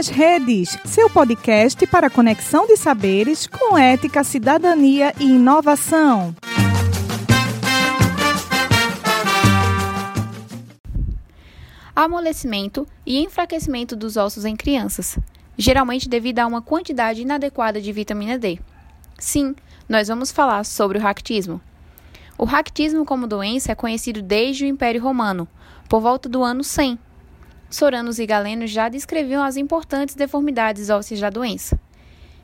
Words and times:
nas 0.00 0.08
Redes, 0.08 0.78
seu 0.86 1.10
podcast 1.10 1.86
para 1.86 2.08
conexão 2.08 2.66
de 2.66 2.74
saberes 2.74 3.46
com 3.46 3.76
ética, 3.76 4.24
cidadania 4.24 5.12
e 5.20 5.24
inovação. 5.24 6.34
Amolecimento 11.94 12.86
e 13.04 13.18
enfraquecimento 13.18 13.94
dos 13.94 14.16
ossos 14.16 14.46
em 14.46 14.56
crianças, 14.56 15.18
geralmente 15.58 16.08
devido 16.08 16.38
a 16.38 16.46
uma 16.46 16.62
quantidade 16.62 17.20
inadequada 17.20 17.78
de 17.78 17.92
vitamina 17.92 18.38
D. 18.38 18.58
Sim, 19.18 19.54
nós 19.86 20.08
vamos 20.08 20.32
falar 20.32 20.64
sobre 20.64 20.96
o 20.96 21.02
ractismo. 21.02 21.60
O 22.38 22.46
ractismo 22.46 23.04
como 23.04 23.26
doença 23.26 23.72
é 23.72 23.74
conhecido 23.74 24.22
desde 24.22 24.64
o 24.64 24.66
Império 24.66 25.02
Romano, 25.02 25.46
por 25.90 26.00
volta 26.00 26.26
do 26.26 26.42
ano 26.42 26.64
100. 26.64 26.98
Soranos 27.70 28.18
e 28.18 28.26
Galenos 28.26 28.72
já 28.72 28.88
descreviam 28.88 29.44
as 29.44 29.56
importantes 29.56 30.16
deformidades 30.16 30.90
ósseas 30.90 31.20
da 31.20 31.30
doença. 31.30 31.78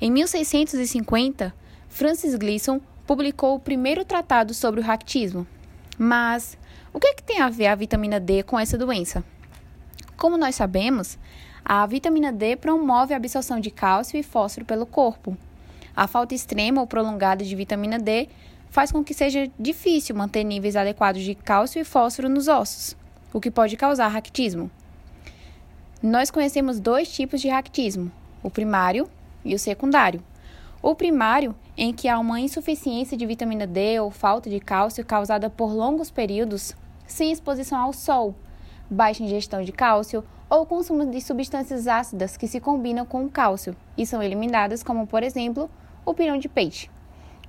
Em 0.00 0.12
1650, 0.12 1.52
Francis 1.88 2.36
Gleason 2.36 2.80
publicou 3.04 3.56
o 3.56 3.58
primeiro 3.58 4.04
tratado 4.04 4.54
sobre 4.54 4.80
o 4.80 4.84
ractismo. 4.84 5.44
Mas 5.98 6.56
o 6.92 7.00
que, 7.00 7.08
é 7.08 7.14
que 7.14 7.22
tem 7.24 7.40
a 7.40 7.48
ver 7.48 7.66
a 7.66 7.74
vitamina 7.74 8.20
D 8.20 8.44
com 8.44 8.56
essa 8.56 8.78
doença? 8.78 9.24
Como 10.16 10.38
nós 10.38 10.54
sabemos, 10.54 11.18
a 11.64 11.84
vitamina 11.84 12.32
D 12.32 12.54
promove 12.54 13.12
a 13.12 13.16
absorção 13.16 13.58
de 13.58 13.72
cálcio 13.72 14.16
e 14.16 14.22
fósforo 14.22 14.64
pelo 14.64 14.86
corpo. 14.86 15.36
A 15.96 16.06
falta 16.06 16.32
extrema 16.32 16.80
ou 16.80 16.86
prolongada 16.86 17.44
de 17.44 17.56
vitamina 17.56 17.98
D 17.98 18.28
faz 18.70 18.92
com 18.92 19.02
que 19.02 19.12
seja 19.12 19.50
difícil 19.58 20.14
manter 20.14 20.44
níveis 20.44 20.76
adequados 20.76 21.22
de 21.22 21.34
cálcio 21.34 21.80
e 21.80 21.84
fósforo 21.84 22.28
nos 22.28 22.46
ossos, 22.46 22.96
o 23.32 23.40
que 23.40 23.50
pode 23.50 23.76
causar 23.76 24.06
ractismo. 24.06 24.70
Nós 26.02 26.30
conhecemos 26.30 26.78
dois 26.78 27.10
tipos 27.10 27.40
de 27.40 27.48
ractismo, 27.48 28.12
o 28.40 28.48
primário 28.48 29.10
e 29.44 29.52
o 29.52 29.58
secundário. 29.58 30.22
O 30.80 30.94
primário, 30.94 31.56
em 31.76 31.92
que 31.92 32.06
há 32.06 32.16
uma 32.20 32.38
insuficiência 32.38 33.16
de 33.16 33.26
vitamina 33.26 33.66
D 33.66 33.98
ou 33.98 34.08
falta 34.08 34.48
de 34.48 34.60
cálcio 34.60 35.04
causada 35.04 35.50
por 35.50 35.72
longos 35.72 36.08
períodos 36.08 36.72
sem 37.04 37.32
exposição 37.32 37.80
ao 37.80 37.92
sol, 37.92 38.36
baixa 38.88 39.24
ingestão 39.24 39.60
de 39.60 39.72
cálcio 39.72 40.22
ou 40.48 40.64
consumo 40.64 41.04
de 41.04 41.20
substâncias 41.20 41.88
ácidas 41.88 42.36
que 42.36 42.46
se 42.46 42.60
combinam 42.60 43.04
com 43.04 43.24
o 43.24 43.28
cálcio 43.28 43.74
e 43.96 44.06
são 44.06 44.22
eliminadas, 44.22 44.84
como 44.84 45.04
por 45.04 45.24
exemplo 45.24 45.68
o 46.06 46.14
pirão 46.14 46.38
de 46.38 46.48
peixe. 46.48 46.88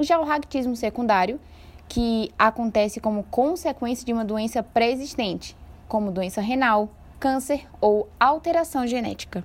Já 0.00 0.18
o 0.18 0.24
ractismo 0.24 0.74
secundário, 0.74 1.38
que 1.86 2.32
acontece 2.38 2.98
como 2.98 3.24
consequência 3.24 4.06
de 4.06 4.12
uma 4.14 4.24
doença 4.24 4.62
pré-existente, 4.62 5.54
como 5.86 6.10
doença 6.10 6.40
renal, 6.40 6.88
câncer 7.18 7.68
ou 7.80 8.12
alteração 8.18 8.86
genética. 8.86 9.44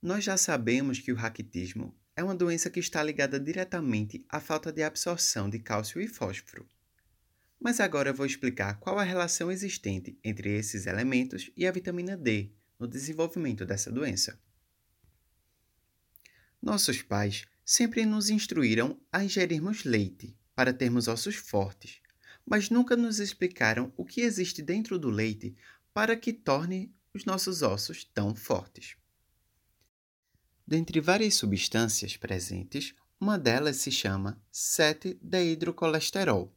Nós 0.00 0.22
já 0.22 0.36
sabemos 0.36 0.98
que 0.98 1.12
o 1.12 1.16
raquitismo 1.16 1.94
é 2.16 2.22
uma 2.22 2.34
doença 2.34 2.70
que 2.70 2.78
está 2.78 3.02
ligada 3.02 3.40
diretamente 3.40 4.24
à 4.28 4.38
falta 4.38 4.72
de 4.72 4.82
absorção 4.82 5.50
de 5.50 5.58
cálcio 5.58 6.00
e 6.00 6.06
fósforo. 6.06 6.66
Mas 7.58 7.80
agora 7.80 8.12
vou 8.12 8.26
explicar 8.26 8.78
qual 8.78 8.98
a 8.98 9.02
relação 9.02 9.50
existente 9.50 10.18
entre 10.22 10.56
esses 10.56 10.86
elementos 10.86 11.50
e 11.56 11.66
a 11.66 11.72
vitamina 11.72 12.16
D 12.16 12.50
no 12.78 12.86
desenvolvimento 12.86 13.64
dessa 13.64 13.90
doença. 13.90 14.38
Nossos 16.60 17.02
pais 17.02 17.44
sempre 17.64 18.04
nos 18.04 18.30
instruíram 18.30 19.00
a 19.10 19.24
ingerirmos 19.24 19.84
leite 19.84 20.36
para 20.54 20.72
termos 20.72 21.08
ossos 21.08 21.36
fortes, 21.36 22.00
mas 22.46 22.68
nunca 22.68 22.96
nos 22.96 23.18
explicaram 23.18 23.92
o 23.96 24.04
que 24.04 24.20
existe 24.20 24.60
dentro 24.62 24.98
do 24.98 25.08
leite 25.08 25.56
para 25.94 26.16
que 26.16 26.32
torne 26.32 26.92
os 27.14 27.24
nossos 27.24 27.62
ossos 27.62 28.04
tão 28.04 28.34
fortes. 28.34 28.96
Dentre 30.66 31.00
várias 31.00 31.34
substâncias 31.34 32.16
presentes, 32.16 32.92
uma 33.20 33.38
delas 33.38 33.76
se 33.76 33.92
chama 33.92 34.42
7-deidrocolesterol. 34.52 36.52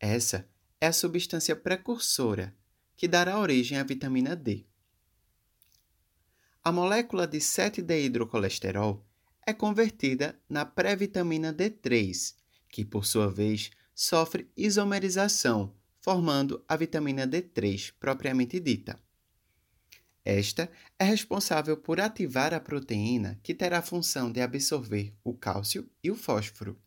Essa 0.00 0.48
é 0.80 0.86
a 0.86 0.92
substância 0.92 1.54
precursora 1.54 2.56
que 2.96 3.06
dará 3.06 3.38
origem 3.38 3.78
à 3.78 3.84
vitamina 3.84 4.34
D. 4.34 4.64
A 6.64 6.72
molécula 6.72 7.26
de 7.26 7.38
7-deidrocolesterol 7.38 9.04
é 9.46 9.52
convertida 9.52 10.40
na 10.48 10.64
pré-vitamina 10.64 11.52
D3, 11.52 12.34
que 12.70 12.84
por 12.84 13.04
sua 13.04 13.30
vez 13.30 13.70
sofre 13.94 14.50
isomerização, 14.56 15.74
formando 16.06 16.64
a 16.68 16.76
vitamina 16.76 17.26
D3 17.26 17.92
propriamente 17.98 18.60
dita. 18.60 18.96
Esta 20.24 20.70
é 20.96 21.02
responsável 21.02 21.76
por 21.76 22.00
ativar 22.00 22.54
a 22.54 22.60
proteína 22.60 23.40
que 23.42 23.52
terá 23.52 23.78
a 23.78 23.82
função 23.82 24.30
de 24.30 24.40
absorver 24.40 25.12
o 25.24 25.34
cálcio 25.34 25.90
e 26.00 26.08
o 26.08 26.14
fósforo. 26.14 26.80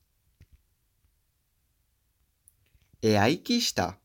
É 3.02 3.20
aí 3.20 3.36
que 3.36 3.56
está. 3.56 4.00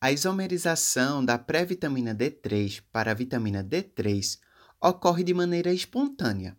A 0.00 0.12
isomerização 0.12 1.24
da 1.24 1.36
pré-vitamina 1.36 2.14
D3 2.14 2.84
para 2.92 3.10
a 3.10 3.14
vitamina 3.14 3.64
D3 3.64 4.38
ocorre 4.80 5.24
de 5.24 5.34
maneira 5.34 5.72
espontânea 5.72 6.56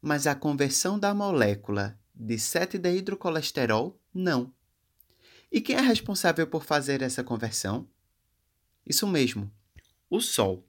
mas 0.00 0.26
a 0.26 0.34
conversão 0.34 0.98
da 0.98 1.12
molécula 1.12 1.98
de 2.14 2.36
7-deidrocolesterol 2.36 4.00
não. 4.14 4.52
E 5.50 5.60
quem 5.60 5.76
é 5.76 5.80
responsável 5.80 6.46
por 6.46 6.64
fazer 6.64 7.02
essa 7.02 7.24
conversão? 7.24 7.88
Isso 8.86 9.06
mesmo, 9.06 9.52
o 10.08 10.20
Sol. 10.20 10.66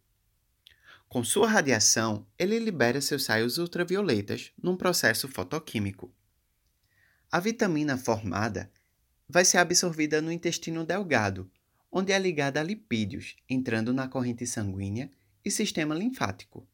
Com 1.08 1.24
sua 1.24 1.48
radiação, 1.48 2.26
ele 2.38 2.58
libera 2.58 3.02
seus 3.02 3.28
raios 3.28 3.58
ultravioletas 3.58 4.52
num 4.62 4.78
processo 4.78 5.28
fotoquímico. 5.28 6.14
A 7.32 7.40
vitamina 7.40 7.98
formada 7.98 8.72
vai 9.28 9.46
ser 9.46 9.58
absorvida 9.58 10.22
no 10.22 10.32
intestino 10.32 10.86
delgado, 10.86 11.50
onde 11.92 12.12
é 12.12 12.20
ligada 12.20 12.60
a 12.60 12.64
lipídios, 12.64 13.36
entrando 13.50 13.94
na 13.94 14.08
corrente 14.08 14.48
sanguínea 14.48 15.12
e 15.44 15.52
sistema 15.52 15.94
linfático 15.94 16.68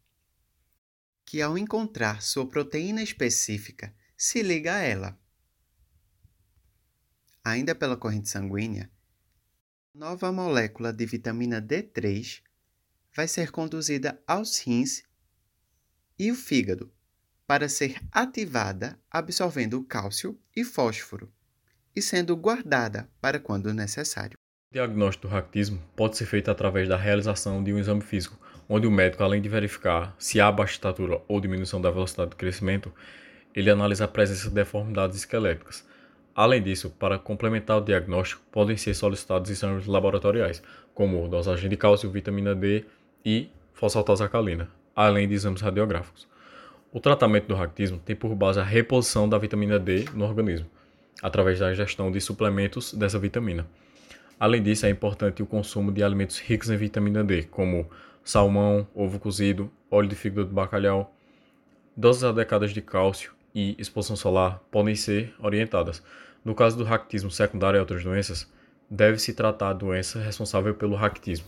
que, 1.27 1.41
ao 1.41 1.57
encontrar 1.57 2.21
sua 2.21 2.47
proteína 2.47 3.03
específica, 3.03 3.93
se 4.15 4.41
liga 4.41 4.75
a 4.75 4.79
ela. 4.79 5.19
Ainda 7.47 7.73
pela 7.73 7.95
corrente 7.95 8.27
sanguínea, 8.27 8.91
nova 9.93 10.33
molécula 10.33 10.91
de 10.91 11.05
vitamina 11.05 11.61
D3 11.61 12.41
vai 13.15 13.25
ser 13.25 13.51
conduzida 13.51 14.21
aos 14.27 14.59
rins 14.59 15.05
e 16.19 16.29
o 16.29 16.35
fígado 16.35 16.91
para 17.47 17.69
ser 17.69 18.01
ativada 18.11 18.99
absorvendo 19.09 19.81
cálcio 19.85 20.37
e 20.53 20.65
fósforo 20.65 21.31
e 21.95 22.01
sendo 22.01 22.35
guardada 22.35 23.09
para 23.21 23.39
quando 23.39 23.73
necessário. 23.73 24.37
O 24.69 24.73
diagnóstico 24.73 25.29
do 25.29 25.33
raquitismo 25.33 25.81
pode 25.95 26.17
ser 26.17 26.25
feito 26.25 26.51
através 26.51 26.89
da 26.89 26.97
realização 26.97 27.63
de 27.63 27.71
um 27.71 27.79
exame 27.79 28.01
físico 28.01 28.37
onde 28.67 28.85
o 28.85 28.91
médico, 28.91 29.23
além 29.23 29.41
de 29.41 29.47
verificar 29.47 30.13
se 30.19 30.41
há 30.41 30.51
baixa 30.51 30.73
estatura 30.73 31.21
ou 31.29 31.39
diminuição 31.39 31.79
da 31.79 31.91
velocidade 31.91 32.31
de 32.31 32.35
crescimento, 32.35 32.93
ele 33.55 33.69
analisa 33.69 34.03
a 34.03 34.09
presença 34.09 34.49
de 34.49 34.55
deformidades 34.55 35.15
esqueléticas. 35.15 35.87
Além 36.37 36.61
disso, 36.61 36.91
para 36.91 37.17
complementar 37.17 37.79
o 37.79 37.81
diagnóstico, 37.81 38.43
podem 38.51 38.77
ser 38.77 38.93
solicitados 38.93 39.49
exames 39.49 39.87
laboratoriais, 39.87 40.61
como 40.93 41.27
dosagem 41.27 41.67
de 41.67 41.75
cálcio, 41.75 42.11
vitamina 42.11 42.53
D 42.53 42.85
e 43.25 43.49
fosfatose 43.73 44.21
alcalina, 44.21 44.69
além 44.95 45.27
de 45.27 45.33
exames 45.33 45.61
radiográficos. 45.61 46.27
O 46.93 46.99
tratamento 46.99 47.47
do 47.47 47.55
raquitismo 47.55 47.97
tem 47.97 48.15
por 48.15 48.35
base 48.35 48.59
a 48.59 48.63
reposição 48.63 49.27
da 49.27 49.39
vitamina 49.39 49.79
D 49.79 50.05
no 50.13 50.25
organismo, 50.25 50.67
através 51.23 51.57
da 51.57 51.71
ingestão 51.71 52.11
de 52.11 52.21
suplementos 52.21 52.93
dessa 52.93 53.17
vitamina. 53.17 53.65
Além 54.39 54.61
disso, 54.61 54.85
é 54.85 54.91
importante 54.91 55.41
o 55.41 55.47
consumo 55.47 55.91
de 55.91 56.03
alimentos 56.03 56.37
ricos 56.37 56.69
em 56.69 56.77
vitamina 56.77 57.23
D, 57.23 57.45
como 57.45 57.89
salmão, 58.23 58.87
ovo 58.93 59.19
cozido, 59.19 59.71
óleo 59.89 60.09
de 60.09 60.15
fígado 60.15 60.49
de 60.49 60.53
bacalhau. 60.53 61.11
Doses 61.95 62.23
adequadas 62.23 62.75
de 62.75 62.81
cálcio 62.83 63.33
e 63.57 63.75
exposição 63.79 64.15
solar 64.15 64.61
podem 64.69 64.93
ser 64.93 65.33
orientadas. 65.39 66.03
No 66.45 66.53
caso 66.53 66.77
do 66.77 66.83
raquitismo 66.83 67.31
secundário 67.31 67.77
e 67.77 67.79
outras 67.79 68.03
doenças, 68.03 68.47
deve-se 68.87 69.33
tratar 69.33 69.69
a 69.69 69.73
doença 69.73 70.19
responsável 70.19 70.75
pelo 70.75 70.95
raquitismo. 70.95 71.47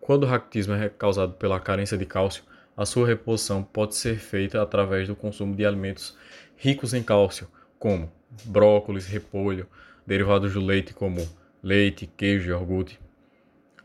Quando 0.00 0.24
o 0.24 0.26
raquitismo 0.26 0.74
é 0.74 0.88
causado 0.88 1.34
pela 1.34 1.60
carência 1.60 1.96
de 1.96 2.04
cálcio, 2.04 2.42
a 2.76 2.84
sua 2.84 3.06
reposição 3.06 3.62
pode 3.62 3.94
ser 3.94 4.18
feita 4.18 4.60
através 4.60 5.06
do 5.06 5.14
consumo 5.14 5.54
de 5.54 5.64
alimentos 5.64 6.18
ricos 6.56 6.92
em 6.92 7.04
cálcio, 7.04 7.46
como 7.78 8.10
brócolis, 8.44 9.06
repolho, 9.06 9.68
derivados 10.04 10.54
do 10.54 10.60
leite 10.60 10.92
como 10.92 11.24
leite, 11.62 12.10
queijo 12.16 12.48
e 12.48 12.50
iogurte. 12.50 12.98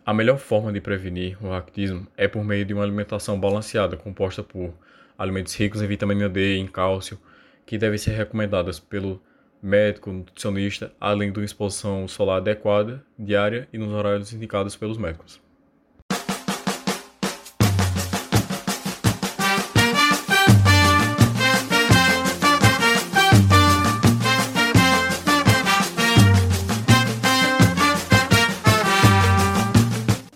A 0.04 0.12
melhor 0.12 0.40
forma 0.40 0.74
de 0.74 0.82
prevenir 0.82 1.38
o 1.40 1.52
raquitismo 1.52 2.08
é 2.18 2.28
por 2.28 2.44
meio 2.44 2.66
de 2.66 2.74
uma 2.74 2.84
alimentação 2.84 3.40
balanceada, 3.40 3.96
composta 3.96 4.42
por 4.42 4.74
alimentos 5.16 5.54
ricos 5.54 5.84
em 5.84 5.88
vitamina 5.88 6.28
D 6.28 6.58
em 6.58 6.66
cálcio, 6.66 7.20
que 7.66 7.78
devem 7.78 7.98
ser 7.98 8.12
recomendadas 8.12 8.80
pelo 8.80 9.22
médico, 9.62 10.12
nutricionista, 10.12 10.92
além 11.00 11.32
de 11.32 11.40
uma 11.40 11.46
exposição 11.46 12.08
solar 12.08 12.38
adequada, 12.38 13.04
diária 13.18 13.68
e 13.72 13.78
nos 13.78 13.94
horários 13.94 14.34
indicados 14.34 14.76
pelos 14.76 14.98
médicos. 14.98 15.42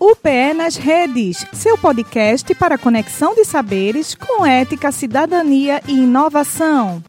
UPE 0.00 0.54
nas 0.54 0.76
redes, 0.76 1.44
seu 1.52 1.76
podcast 1.76 2.54
para 2.54 2.78
conexão 2.78 3.34
de 3.34 3.44
saberes 3.44 4.14
com 4.14 4.46
ética, 4.46 4.90
cidadania 4.90 5.82
e 5.86 5.92
inovação. 5.92 7.02